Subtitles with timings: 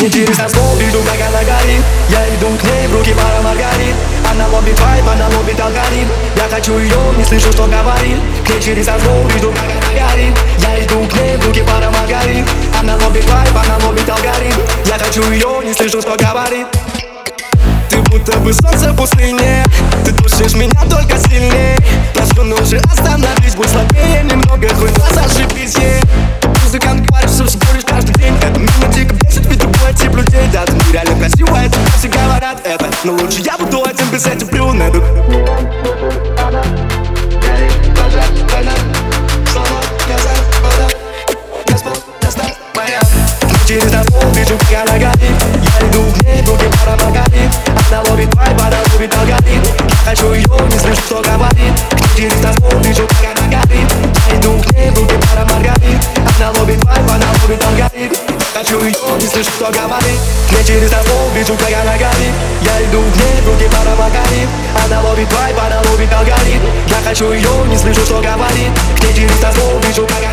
[0.00, 3.94] Не через оскол, вижу, как она горит Я иду к ней, в руки пара маргарит
[4.30, 6.10] Она ловит вайп, она ловит алгоритм.
[6.36, 8.18] Я хочу ее, не слышу, что говорит.
[8.44, 11.90] К ней через оскол, вижу, как она горит Я иду к ней, в руки пара
[11.90, 12.46] маргарит
[12.78, 14.60] Она ловит вайп, она ловит алгоритм.
[14.84, 16.66] Я хочу ее, не слышу, что говорит.
[17.88, 19.64] Ты будто бы солнце в пустыне.
[20.04, 21.78] Ты душишь меня только сильнее.
[22.12, 24.68] Прошу, ну же остановись, будь слабее Немного
[32.36, 35.02] говорят это Но лучше я буду один без этих брюнеток.
[43.66, 45.20] Через дорогу вижу, как она горит.
[45.20, 47.50] Я иду к ней, руки пара маргарит.
[47.90, 49.68] Она ловит вайб, она ловит алгоритм.
[49.88, 51.74] Я хочу ее, не слышу, что говорит.
[52.16, 53.92] Через дорогу вижу, как она горит.
[54.30, 56.00] Я иду к ней, руки пара маргарит.
[56.38, 58.14] Она ловит вайб, она ловит алгоритм.
[58.28, 60.20] Я хочу ее, не слышу, что говорит.
[60.52, 61.85] Мне через дорогу вижу, как она Я
[62.86, 64.48] иду к ней, руки пара маргарит.
[64.84, 66.66] Она ловит вайб, она ловит алгоритм.
[66.88, 68.70] Я хочу ее, не слышу, что говорит.
[69.02, 70.25] Мне через дорогу вижу, как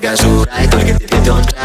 [0.00, 1.59] Got you right, gonna get it done.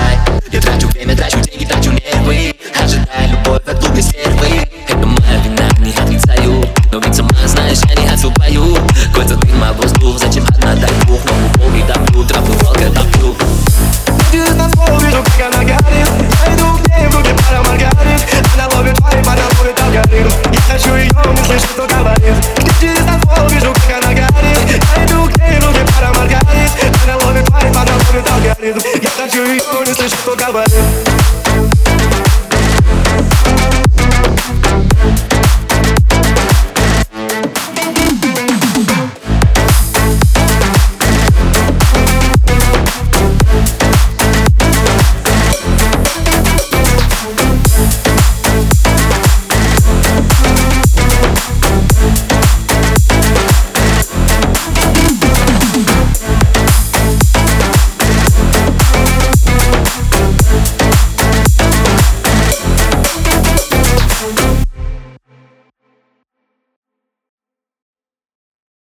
[29.36, 30.64] que o Yuri se chocava.